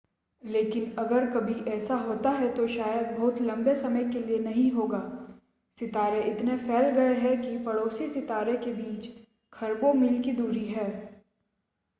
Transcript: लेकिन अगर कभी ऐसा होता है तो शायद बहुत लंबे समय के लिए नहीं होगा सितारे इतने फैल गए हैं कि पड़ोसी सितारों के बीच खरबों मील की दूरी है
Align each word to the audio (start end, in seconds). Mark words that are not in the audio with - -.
लेकिन 0.43 0.95
अगर 0.99 1.25
कभी 1.31 1.53
ऐसा 1.71 1.95
होता 1.95 2.29
है 2.29 2.53
तो 2.53 2.65
शायद 2.67 3.07
बहुत 3.17 3.41
लंबे 3.41 3.75
समय 3.75 4.03
के 4.03 4.19
लिए 4.19 4.39
नहीं 4.39 4.71
होगा 4.71 5.01
सितारे 5.77 6.23
इतने 6.23 6.57
फैल 6.57 6.89
गए 6.89 7.13
हैं 7.15 7.41
कि 7.41 7.57
पड़ोसी 7.57 8.09
सितारों 8.09 8.57
के 8.57 8.73
बीच 8.73 9.09
खरबों 9.53 9.93
मील 9.93 10.21
की 10.21 10.31
दूरी 10.31 10.65
है 10.65 10.89